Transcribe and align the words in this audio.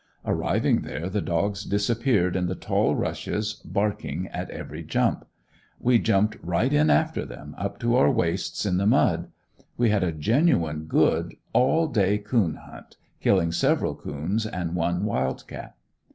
Arriving 0.25 0.81
there 0.81 1.07
the 1.09 1.21
dogs 1.21 1.63
disappeared 1.63 2.35
in 2.35 2.47
the 2.47 2.55
tall 2.55 2.95
rushes 2.95 3.53
barking 3.63 4.27
at 4.29 4.49
every 4.49 4.81
jump; 4.81 5.27
we 5.79 5.99
jumped 5.99 6.35
right 6.41 6.73
in 6.73 6.89
after 6.89 7.23
them, 7.23 7.53
up 7.55 7.77
to 7.79 7.95
our 7.95 8.09
waists 8.09 8.65
in 8.65 8.77
the 8.77 8.87
mud. 8.87 9.29
We 9.77 9.91
had 9.91 10.03
a 10.03 10.11
genuine 10.11 10.85
good 10.85 11.35
all 11.53 11.85
day 11.87 12.17
coon 12.17 12.55
hunt, 12.55 12.97
killing 13.19 13.51
several 13.51 13.93
coons 13.93 14.47
and 14.47 14.73
one 14.73 15.05
wild 15.05 15.47
cat. 15.47 15.75